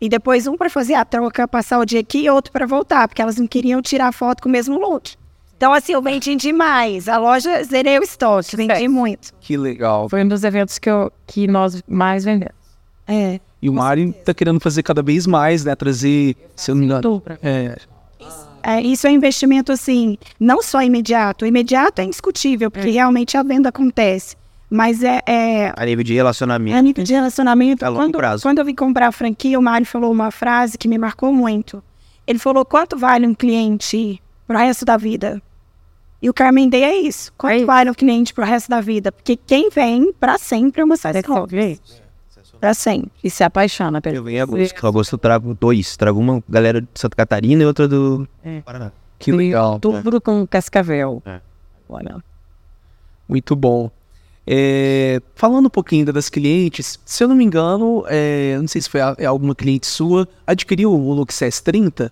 [0.00, 3.06] e depois um para fazer a troca, passar o dia aqui e outro para voltar,
[3.08, 5.14] porque elas não queriam tirar foto com o mesmo look.
[5.56, 7.08] Então, assim, eu vendi demais.
[7.08, 9.32] A loja zerei o estoque, vendi muito.
[9.40, 10.08] Que legal.
[10.08, 12.54] Foi um dos eventos que, eu, que nós mais vendemos.
[13.06, 13.40] É.
[13.60, 15.74] E o Mário tá querendo fazer cada vez mais, né?
[15.74, 17.22] Trazer, se eu não me engano.
[17.42, 17.76] É,
[18.62, 21.44] É, isso é um investimento, assim, não só imediato.
[21.44, 24.36] O imediato é indiscutível, porque realmente a venda acontece.
[24.70, 26.76] Mas é, é A nível de relacionamento.
[26.76, 27.84] a nível de relacionamento.
[27.84, 28.42] A longo quando, prazo.
[28.42, 31.82] quando eu vim comprar a franquia, o Mário falou uma frase que me marcou muito.
[32.26, 35.40] Ele falou: quanto vale um cliente pro resto da vida?
[36.20, 37.32] E o Carmen Day é isso.
[37.36, 37.66] Quanto É isso.
[37.66, 39.12] vale um cliente pro resto da vida?
[39.12, 41.46] Porque quem vem pra sempre é uma satisfação.
[42.64, 43.10] Pra sempre.
[43.22, 44.16] E se apaixona pelo.
[44.16, 44.74] Eu venho em agosto.
[44.82, 45.98] Em agosto eu trago dois.
[45.98, 48.62] Trago uma galera de Santa Catarina e outra do É.
[48.62, 48.90] Paraná.
[49.18, 49.78] que legal.
[49.78, 51.22] Tudo com cascavel.
[51.26, 51.40] É.
[51.86, 52.24] Olha.
[53.28, 53.90] Muito bom.
[54.46, 58.80] É, falando um pouquinho ainda das clientes, se eu não me engano, é, não sei
[58.80, 62.10] se foi a- é alguma cliente sua, adquiriu o Look CS30?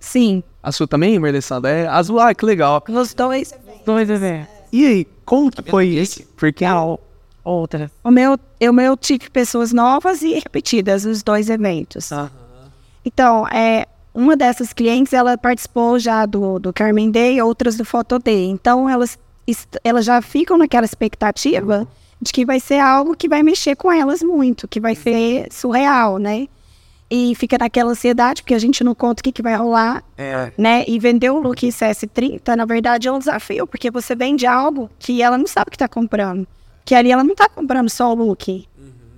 [0.00, 0.42] Sim.
[0.62, 1.70] A sua também, Merlessandra?
[1.70, 2.82] É azul, ah, que legal.
[2.88, 3.52] Os dois.
[3.84, 4.08] Dois.
[4.72, 6.24] E aí, como que foi esse?
[6.36, 6.64] Porque
[7.44, 7.90] Outra.
[8.04, 12.10] O meu, o meu tive pessoas novas e repetidas, os dois eventos.
[13.04, 18.18] Então, é, uma dessas clientes, ela participou já do, do Carmen Day, outras do Photo
[18.18, 18.46] Day.
[18.46, 19.18] Então, elas,
[19.82, 21.86] elas já ficam naquela expectativa
[22.20, 26.18] de que vai ser algo que vai mexer com elas muito, que vai ser surreal,
[26.18, 26.46] né?
[27.10, 30.52] E fica naquela ansiedade, porque a gente não conta o que, que vai rolar, é,
[30.56, 30.84] né?
[30.86, 35.20] E vender o look CS30, na verdade, é um desafio, porque você vende algo que
[35.20, 36.46] ela não sabe o que está comprando.
[36.84, 38.68] Que ali ela não está comprando só o look.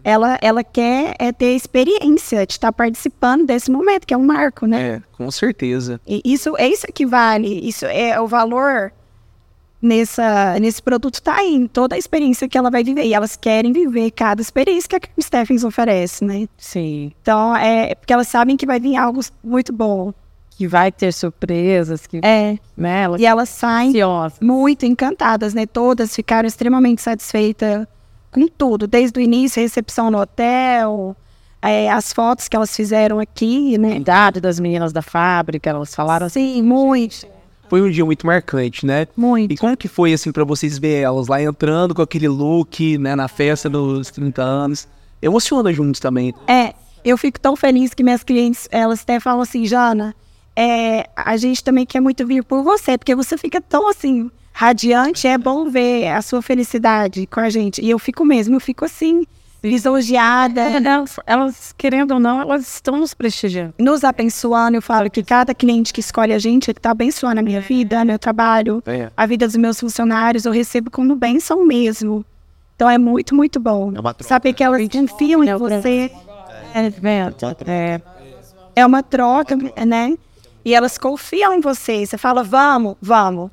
[0.02, 4.66] Ela, ela quer é ter experiência de estar participando desse momento, que é um marco,
[4.66, 4.96] né?
[4.96, 5.98] é, com certeza.
[6.06, 7.66] E isso é isso que vale.
[7.66, 8.92] Isso é o valor
[9.84, 13.04] nessa, nesse produto tá aí, em toda a experiência que ela vai viver.
[13.04, 16.48] E elas querem viver cada experiência que a Kim Stephens oferece, né?
[16.58, 17.12] Sim.
[17.22, 20.12] Então, é porque elas sabem que vai vir algo muito bom.
[20.56, 22.56] Que vai ter surpresas, que É.
[22.76, 24.38] né, elas E elas saem ansiosas.
[24.40, 25.66] muito encantadas, né?
[25.66, 27.86] Todas ficaram extremamente satisfeitas
[28.30, 31.16] com tudo, desde o início, a recepção no hotel,
[31.62, 33.96] é, as fotos que elas fizeram aqui, A né?
[33.96, 36.54] idade das meninas da fábrica, elas falaram assim.
[36.54, 37.26] Sim, muito,
[37.68, 39.08] Foi um dia muito marcante, né?
[39.16, 39.56] E muito.
[39.60, 43.26] como que foi, assim, pra vocês ver elas lá entrando com aquele look, né, na
[43.26, 44.86] festa dos 30 anos?
[45.22, 46.34] Emociona juntos também.
[46.46, 50.14] É, eu fico tão feliz que minhas clientes, elas até falam assim, Jana,
[50.56, 55.26] é, a gente também quer muito vir por você, porque você fica tão assim, radiante,
[55.26, 57.80] é bom ver a sua felicidade com a gente.
[57.82, 59.24] E eu fico mesmo, eu fico assim,
[59.62, 60.60] lisonjeada.
[60.60, 63.74] Elas, elas, querendo ou não, elas estão nos prestigiando.
[63.78, 64.76] nos abençoando.
[64.76, 68.04] Eu falo que cada cliente que escolhe a gente, ele está abençoando a minha vida,
[68.04, 69.10] meu trabalho, É.
[69.16, 70.44] a vida dos meus funcionários.
[70.44, 72.24] Eu recebo como bênção mesmo.
[72.76, 73.92] Então é muito, muito bom.
[73.94, 74.24] É uma troca.
[74.28, 76.10] Saber que elas confiam em você.
[76.74, 76.90] É?
[77.68, 78.00] É,
[78.76, 80.16] É uma troca, né?
[80.64, 82.06] E elas confiam em você.
[82.06, 83.50] Você fala, vamos, vamos.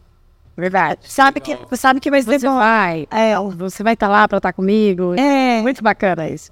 [0.56, 1.00] verdade.
[1.04, 2.56] Sabe que, sabe que vai ser Você bom.
[2.56, 5.14] vai, É, você vai estar lá para estar comigo.
[5.20, 5.62] é.
[5.62, 6.52] Muito bacana isso.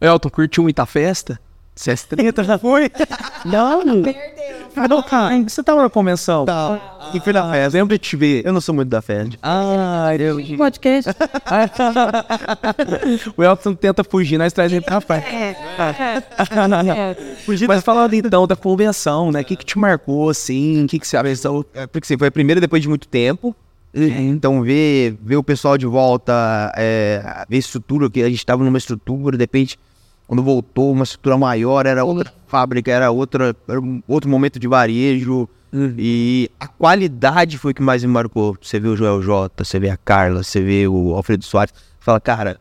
[0.00, 1.38] Elton, curtiu muita festa?
[1.76, 2.90] CS30 já foi?
[3.44, 3.82] Não,
[4.88, 6.44] Não, cara, você tava na convenção?
[6.44, 7.10] Tá.
[7.14, 7.78] E fui na festa.
[7.78, 8.44] Lembra de te ver?
[8.44, 9.36] Eu não sou muito da festa.
[9.42, 10.36] Ah, eu...
[10.56, 11.10] podcast.
[13.36, 15.34] o Elton tenta fugir, nós traz ele pra parte.
[15.34, 15.56] É.
[17.66, 19.40] Mas falando então da convenção, né?
[19.40, 20.84] O que, que te marcou, assim?
[20.84, 21.16] O que, que você?
[21.74, 23.54] É, porque assim, foi a primeira depois de muito tempo.
[23.92, 28.62] Então, ver, ver o pessoal de volta, é, ver a estrutura, que a gente estava
[28.62, 29.76] numa estrutura, de repente,
[30.30, 35.48] quando voltou, uma estrutura maior, era outra fábrica, era, outra, era outro momento de varejo.
[35.98, 38.56] E a qualidade foi o que mais me marcou.
[38.62, 41.74] Você vê o Joel J, você vê a Carla, você vê o Alfredo Soares.
[41.98, 42.60] Fala, cara,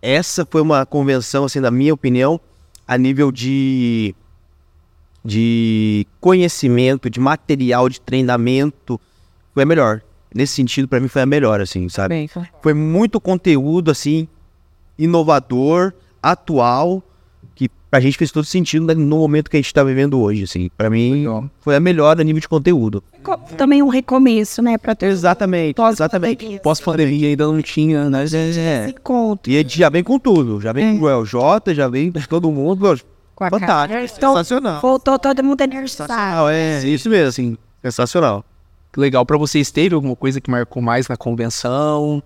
[0.00, 2.40] essa foi uma convenção, assim, na minha opinião,
[2.88, 4.14] a nível de
[5.22, 8.98] de conhecimento, de material, de treinamento,
[9.52, 10.00] foi a melhor.
[10.34, 12.14] Nesse sentido, pra mim, foi a melhor, assim, sabe?
[12.14, 12.30] Bem.
[12.62, 14.26] Foi muito conteúdo, assim,
[14.98, 15.92] inovador,
[16.32, 17.02] atual,
[17.54, 20.44] que pra gente fez todo sentido né, no momento que a gente tá vivendo hoje,
[20.44, 20.70] assim.
[20.76, 21.50] Pra mim, Legal.
[21.60, 23.02] foi a melhor a nível de conteúdo.
[23.22, 24.76] Co- Também um recomeço, né?
[24.76, 26.60] Pra ter Exatamente, exatamente.
[26.62, 28.24] Pós-pandemia ainda não tinha, né?
[28.56, 28.94] É.
[29.46, 32.20] E a gente já vem com tudo, já vem com o LJ, já vem com
[32.20, 32.98] todo mundo,
[33.34, 34.04] Com a fantástico, cara.
[34.04, 34.80] Então, sensacional.
[34.80, 36.12] Voltou todo mundo energizado.
[36.50, 38.44] É isso mesmo, assim, sensacional.
[38.92, 39.24] Que legal.
[39.26, 42.22] Pra vocês, teve alguma coisa que marcou mais na convenção?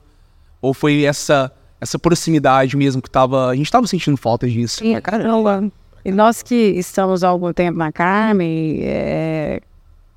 [0.63, 3.49] Ou foi essa essa proximidade mesmo que tava...
[3.49, 4.79] A gente tava sentindo falta disso.
[4.79, 5.71] Sim, caramba.
[6.05, 9.61] E nós que estamos há algum tempo na Carmen, é,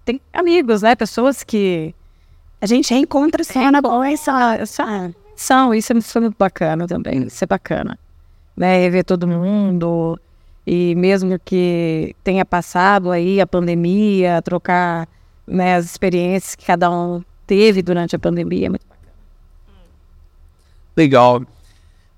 [0.06, 0.95] tem amigos, né?
[0.95, 1.93] Pessoas que
[2.62, 7.23] A gente reencontra só na boa essa, essa, são, isso é é muito bacana também,
[7.23, 7.97] isso é bacana.
[8.56, 8.80] Né?
[8.80, 10.17] Rever todo mundo,
[10.65, 15.08] e mesmo que tenha passado aí a pandemia, trocar
[15.45, 18.67] né, as experiências que cada um teve durante a pandemia.
[18.67, 18.86] é muito
[20.95, 21.41] Legal.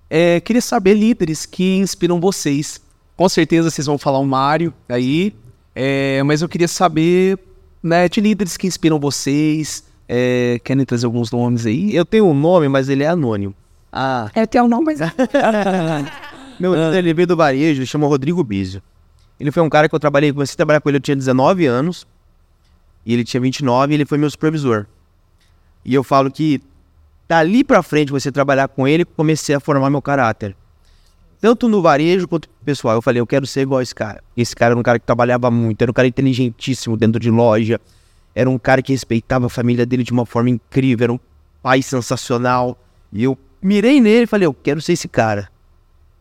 [0.10, 2.82] É, queria saber líderes que inspiram vocês.
[3.18, 5.34] Com certeza vocês vão falar o Mário aí,
[5.74, 7.40] é, mas eu queria saber
[7.82, 9.84] né, de líderes que inspiram vocês.
[10.08, 11.96] É, querem trazer alguns nomes aí?
[11.96, 13.56] Eu tenho um nome, mas ele é anônimo.
[13.92, 15.00] Ah, É o teu nome, mas
[16.60, 18.82] Meu líder, ele veio do varejo, ele chama Rodrigo Bizio.
[19.40, 21.66] Ele foi um cara que eu trabalhei, comecei a trabalhar com ele, eu tinha 19
[21.66, 22.08] anos,
[23.06, 24.86] e ele tinha 29, e ele foi meu supervisor.
[25.84, 26.62] E eu falo que
[27.28, 30.56] dali pra frente, você trabalhar com ele, comecei a formar meu caráter.
[31.40, 32.96] Tanto no varejo quanto no pessoal.
[32.96, 34.24] Eu falei, eu quero ser igual esse cara.
[34.36, 37.80] Esse cara era um cara que trabalhava muito, era um cara inteligentíssimo dentro de loja,
[38.34, 41.20] era um cara que respeitava a família dele de uma forma incrível, era um
[41.62, 42.78] pai sensacional.
[43.12, 45.50] E eu mirei nele e falei, eu quero ser esse cara.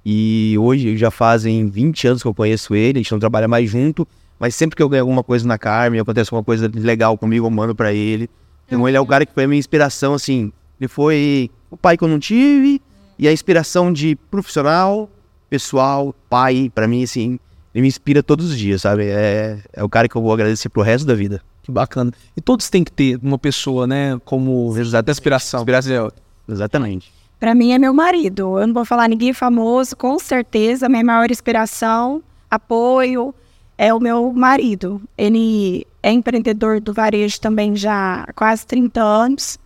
[0.05, 3.71] E hoje já fazem 20 anos que eu conheço ele, a gente não trabalha mais
[3.71, 4.07] junto,
[4.39, 7.51] mas sempre que eu ganho alguma coisa na Carmen, acontece alguma coisa legal comigo, eu
[7.51, 8.29] mando pra ele.
[8.67, 11.97] Então ele é o cara que foi a minha inspiração, assim, ele foi o pai
[11.97, 12.81] que eu não tive
[13.19, 15.09] e a inspiração de profissional,
[15.49, 17.39] pessoal, pai, pra mim, assim,
[17.75, 19.05] ele me inspira todos os dias, sabe?
[19.07, 21.43] É, é o cara que eu vou agradecer pro resto da vida.
[21.63, 22.13] que bacana.
[22.37, 25.61] E todos têm que ter uma pessoa, né, como resultado da inspiração.
[25.61, 26.13] Inspiração.
[26.49, 27.13] Exatamente.
[27.41, 28.59] Pra mim é meu marido.
[28.59, 30.89] Eu não vou falar ninguém famoso, com certeza.
[30.89, 33.35] Minha maior inspiração, apoio
[33.77, 35.01] é o meu marido.
[35.17, 39.59] Ele é empreendedor do varejo também já há quase 30 anos.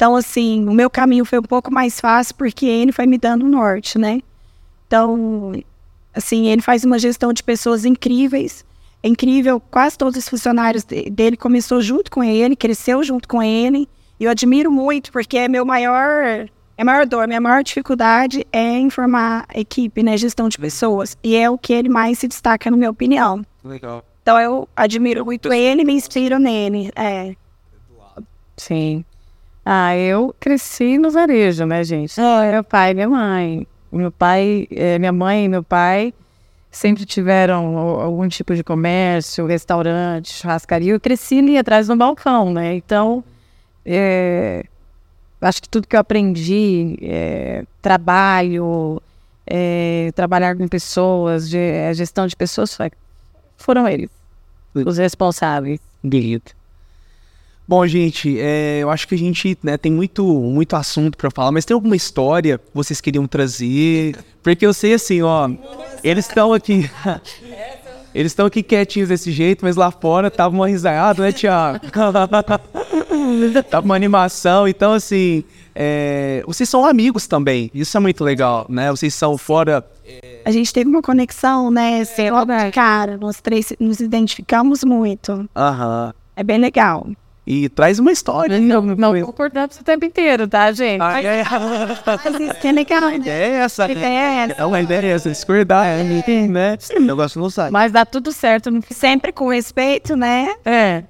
[0.00, 3.44] Então, assim, o meu caminho foi um pouco mais fácil porque ele foi me dando
[3.44, 4.22] o norte, né?
[4.86, 5.52] Então,
[6.14, 8.64] assim, ele faz uma gestão de pessoas incríveis.
[9.02, 13.42] É incrível, quase todos os funcionários de- dele começou junto com ele, cresceu junto com
[13.42, 13.86] ele.
[14.18, 18.46] E eu admiro muito, porque é meu maior, é a maior dor, minha maior dificuldade
[18.50, 21.14] é informar a equipe, né, gestão de pessoas.
[21.22, 23.44] E é o que ele mais se destaca, na minha opinião.
[23.62, 24.02] Legal.
[24.22, 26.90] Então eu admiro muito ele e me inspiro nele.
[26.96, 27.34] É.
[28.56, 29.04] Sim.
[29.72, 32.20] Ah, eu cresci no varejo, né, gente?
[32.50, 33.66] Meu pai e minha mãe.
[33.92, 36.12] Meu pai, eh, minha mãe e meu pai
[36.72, 40.92] sempre tiveram algum tipo de comércio, restaurante, churrascaria.
[40.92, 42.74] Eu cresci ali atrás do balcão, né?
[42.74, 43.22] Então,
[43.86, 44.64] eh,
[45.40, 49.00] acho que tudo que eu aprendi, eh, trabalho,
[49.46, 52.76] eh, trabalhar com pessoas, de, gestão de pessoas,
[53.56, 54.10] foram eles
[54.74, 55.78] os responsáveis.
[56.02, 56.59] Bonito.
[57.70, 61.52] Bom, gente, é, eu acho que a gente né, tem muito, muito assunto pra falar,
[61.52, 64.16] mas tem alguma história que vocês queriam trazer?
[64.42, 65.48] Porque eu sei assim, ó,
[66.02, 66.90] eles estão aqui.
[68.12, 71.78] Eles estão aqui quietinhos desse jeito, mas lá fora tava uma risada, né, Tiago?
[73.70, 78.90] tava uma animação, então assim, é, vocês são amigos também, isso é muito legal, né?
[78.90, 79.86] Vocês são fora.
[80.44, 82.02] A gente teve uma conexão, né?
[82.32, 85.48] logo de cara, nós três nos identificamos muito.
[85.54, 86.12] Aham.
[86.34, 87.06] É bem legal.
[87.46, 88.60] E traz uma história.
[88.60, 91.00] Não, não concordamos o tempo inteiro, tá, gente?
[91.00, 93.22] Ah, é, Mas isso é né?
[93.26, 94.46] É essa, né?
[94.50, 95.86] É, é uma ideia essa, discordar,
[96.48, 96.76] né?
[96.96, 97.70] O negócio não sai.
[97.70, 100.54] Mas dá tudo certo sempre com respeito, né?
[100.64, 101.04] É.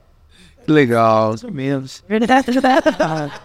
[0.64, 1.30] Que legal.
[1.30, 2.04] Mais ou menos.
[2.08, 3.32] Verdade, verdade.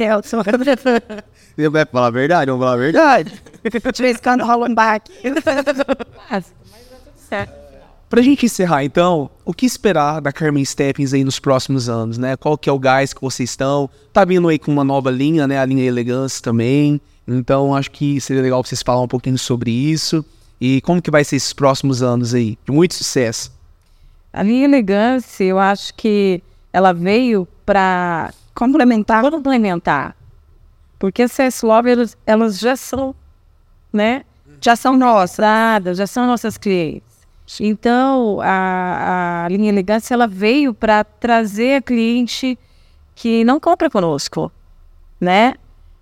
[0.00, 0.42] Eu sou.
[0.44, 3.42] Você vai falar a verdade, vamos falar a verdade.
[3.62, 5.12] De vez em quando rola um baque.
[5.24, 7.59] Mas, mas dá tudo certo.
[8.10, 12.36] Pra gente encerrar, então, o que esperar da Carmen Steppins aí nos próximos anos, né?
[12.36, 13.88] Qual que é o gás que vocês estão?
[14.12, 15.60] Tá vindo aí com uma nova linha, né?
[15.60, 17.00] A linha Elegância também.
[17.28, 20.24] Então, acho que seria legal vocês falar um pouquinho sobre isso.
[20.60, 22.58] E como que vai ser esses próximos anos aí?
[22.66, 23.52] De muito sucesso.
[24.32, 26.42] A linha elegância, eu acho que
[26.72, 29.22] ela veio para Complementar.
[29.22, 30.16] complementar.
[30.98, 31.90] Porque as CS Love,
[32.26, 33.14] elas, já são,
[33.92, 34.24] né?
[34.60, 35.44] Já são nossas.
[35.96, 37.09] Já são nossas clientes.
[37.58, 42.58] Então, a, a linha elegância, ela veio para trazer a cliente
[43.14, 44.52] que não compra conosco,
[45.20, 45.54] né?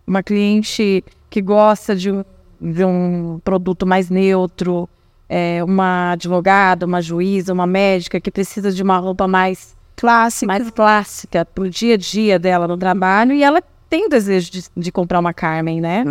[0.06, 2.24] Uma cliente que gosta de um,
[2.60, 4.88] de um produto mais neutro,
[5.28, 10.46] é, uma advogada, uma juíza, uma médica que precisa de uma roupa mais Clássico.
[10.46, 14.64] mais clássica pro dia a dia dela no trabalho e ela tem o desejo de,
[14.76, 16.04] de comprar uma Carmen, né?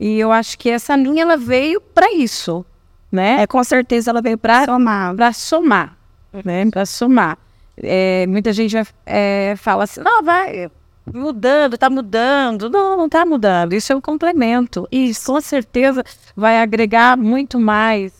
[0.00, 2.64] E eu acho que essa linha ela veio para isso,
[3.10, 3.42] né?
[3.42, 5.14] É, com certeza ela veio pra somar.
[5.14, 5.96] para somar,
[6.44, 6.70] né?
[6.70, 7.38] Para somar.
[7.76, 10.68] É, muita gente é, fala assim, não, vai
[11.12, 12.68] mudando, tá mudando.
[12.68, 13.72] Não, não tá mudando.
[13.72, 14.86] Isso é um complemento.
[14.90, 16.04] E com certeza
[16.36, 18.12] vai agregar muito mais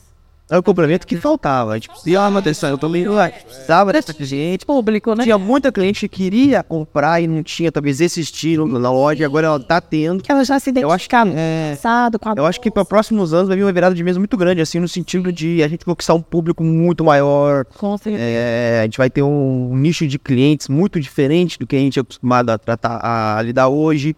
[0.50, 1.72] É o complemento que faltava.
[1.72, 2.70] A gente precisava uma atenção.
[2.70, 4.64] Eu também a gente precisava dessa gente.
[4.64, 5.24] público, né?
[5.24, 9.46] Tinha muita cliente que queria comprar e não tinha talvez esse estilo na loja, agora
[9.46, 10.22] ela tá tendo.
[10.22, 12.70] Que ela já se Eu acho que identificava é, passado com a Eu acho que
[12.70, 15.62] para próximos anos vai vir uma virada de mesa muito grande, assim, no sentido de
[15.62, 17.64] a gente conquistar um público muito maior.
[17.64, 18.22] Com certeza.
[18.22, 21.98] É, a gente vai ter um nicho de clientes muito diferente do que a gente
[21.98, 24.16] é acostumado a tratar, a lidar hoje.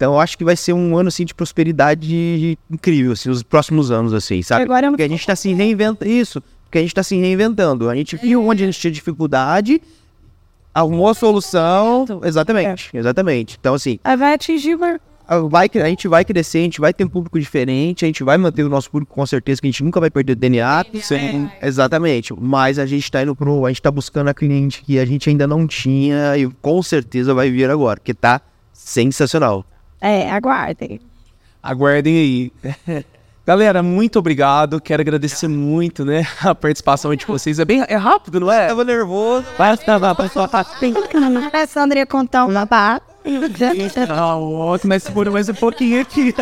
[0.00, 3.90] Então, eu acho que vai ser um ano, assim, de prosperidade incrível, assim, os próximos
[3.90, 4.62] anos, assim, sabe?
[4.62, 7.18] Agora é um- Porque a gente tá se reinventando, isso, porque a gente tá se
[7.18, 7.86] reinventando.
[7.86, 9.78] A gente viu onde a gente tinha dificuldade,
[10.72, 13.58] arrumou a solução, exatamente, exatamente.
[13.60, 14.74] Então, assim, Aí vai atingir
[15.50, 18.38] vai, a gente vai crescer, a gente vai ter um público diferente, a gente vai
[18.38, 20.82] manter o nosso público com certeza, que a gente nunca vai perder o DNA.
[21.02, 21.50] Sim.
[21.60, 22.32] Exatamente.
[22.40, 23.66] Mas a gente tá indo pro.
[23.66, 27.34] A gente tá buscando a cliente que a gente ainda não tinha e com certeza
[27.34, 28.40] vai vir agora, porque tá
[28.72, 29.62] sensacional.
[30.00, 31.00] É, aguardem.
[31.62, 33.04] Aguardem aí.
[33.46, 34.80] Galera, muito obrigado.
[34.80, 37.58] Quero agradecer muito, né, a participação de vocês.
[37.58, 38.68] É bem é rápido, não é?
[38.68, 39.44] Tava nervoso.
[39.58, 40.48] Vai, vai, pessoal.
[41.52, 43.02] A Sandra ia contar uma barra.
[44.08, 46.34] Ah, outro, mas segura mais um pouquinho aqui.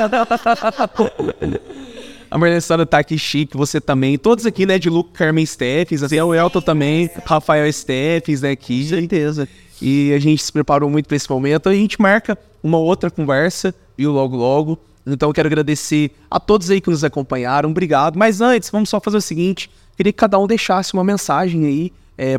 [2.31, 4.17] A Marlene tá aqui chique, você também.
[4.17, 8.85] Todos aqui, né, de Luke Carmen Steffes, assim, o Elton também, Rafael Steffes, né, aqui.
[8.87, 9.49] Certeza.
[9.81, 11.69] E a gente se preparou muito para esse momento.
[11.69, 14.79] A gente marca uma outra conversa, viu, logo, logo.
[15.07, 17.71] Então, eu quero agradecer a todos aí que nos acompanharam.
[17.71, 18.19] Obrigado.
[18.19, 21.93] Mas antes, vamos só fazer o seguinte: queria que cada um deixasse uma mensagem aí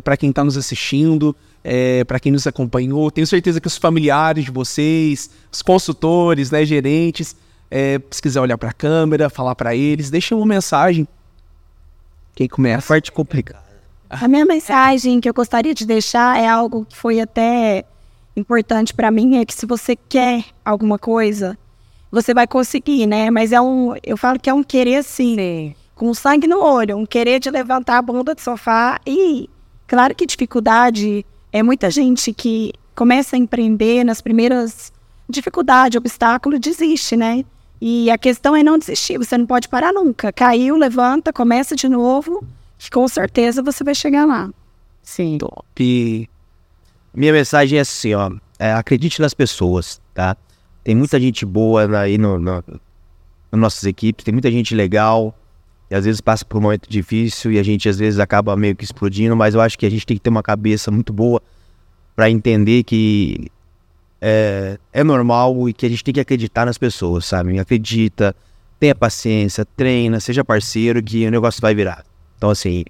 [0.04, 1.34] para quem está nos assistindo,
[2.06, 3.10] para quem nos acompanhou.
[3.10, 7.34] Tenho certeza que os familiares de vocês, os consultores, né, gerentes,
[7.70, 11.08] é, se quiser olhar para a câmera, falar para eles, deixem uma mensagem.
[12.34, 12.88] Quem começa?
[12.88, 13.69] Parte complicada.
[14.10, 17.84] A minha mensagem que eu gostaria de deixar é algo que foi até
[18.36, 21.56] importante para mim, é que se você quer alguma coisa,
[22.10, 23.30] você vai conseguir, né?
[23.30, 27.06] Mas é um, eu falo que é um querer assim, com sangue no olho, um
[27.06, 29.48] querer de levantar a bunda do sofá e
[29.86, 34.92] claro que dificuldade é muita gente que começa a empreender nas primeiras
[35.28, 37.44] dificuldades, obstáculo, desiste, né?
[37.80, 40.32] E a questão é não desistir, você não pode parar nunca.
[40.32, 42.44] Caiu, levanta, começa de novo,
[42.80, 44.50] que com certeza você vai chegar lá.
[45.02, 45.36] Sim.
[45.38, 46.28] Top.
[47.14, 48.30] Minha mensagem é assim, ó.
[48.58, 50.34] é, acredite nas pessoas, tá?
[50.82, 52.64] Tem muita gente boa aí no, no-
[53.52, 55.36] nas nossas equipes, tem muita gente legal.
[55.90, 58.74] E às vezes passa por um momento difícil e a gente às vezes acaba meio
[58.76, 61.42] que explodindo, mas eu acho que a gente tem que ter uma cabeça muito boa
[62.16, 63.48] para entender que
[64.20, 67.58] é, é normal e que a gente tem que acreditar nas pessoas, sabe?
[67.58, 68.34] Acredita,
[68.78, 72.04] tenha paciência, treina, seja parceiro que o negócio vai virar.
[72.40, 72.86] Então, assim,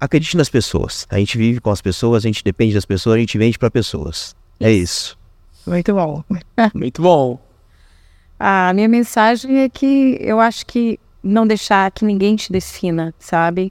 [0.00, 1.06] acredite nas pessoas.
[1.10, 3.70] A gente vive com as pessoas, a gente depende das pessoas, a gente vende para
[3.70, 4.34] pessoas.
[4.58, 5.18] É isso.
[5.66, 6.24] Muito bom.
[6.72, 7.38] Muito bom.
[8.40, 13.70] A minha mensagem é que eu acho que não deixar que ninguém te defina, sabe?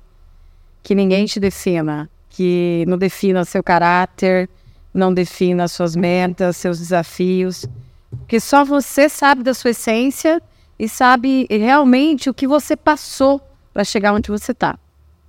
[0.84, 2.08] Que ninguém te defina.
[2.30, 4.48] Que não defina seu caráter,
[4.94, 7.66] não defina suas metas, seus desafios.
[8.12, 10.40] Porque só você sabe da sua essência
[10.78, 13.42] e sabe realmente o que você passou
[13.74, 14.78] para chegar onde você está.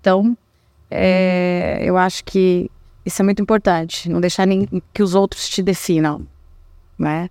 [0.03, 0.37] Então,
[0.91, 2.69] é, eu acho que
[3.07, 4.11] isso é muito importante.
[4.11, 6.27] Não deixar nem que os outros te definam,
[6.99, 7.31] né?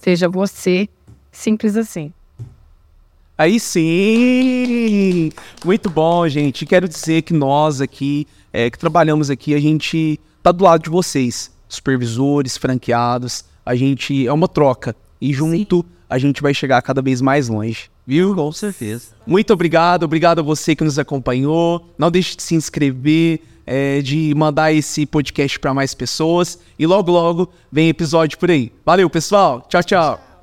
[0.00, 0.88] Seja você,
[1.30, 2.10] simples assim.
[3.36, 5.30] Aí sim!
[5.62, 6.64] Muito bom, gente.
[6.64, 10.90] Quero dizer que nós aqui, é, que trabalhamos aqui, a gente tá do lado de
[10.90, 13.44] vocês, supervisores, franqueados.
[13.66, 14.96] A gente é uma troca.
[15.20, 17.90] E junto a gente vai chegar cada vez mais longe.
[18.06, 18.34] Viu?
[18.34, 19.08] Com certeza.
[19.26, 21.88] Muito obrigado, obrigado a você que nos acompanhou.
[21.96, 26.58] Não deixe de se inscrever, é, de mandar esse podcast para mais pessoas.
[26.78, 28.72] E logo, logo vem episódio por aí.
[28.84, 29.66] Valeu, pessoal.
[29.68, 30.33] Tchau, tchau.